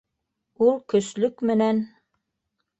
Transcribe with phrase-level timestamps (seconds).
[0.67, 1.85] Ул көслөк менән: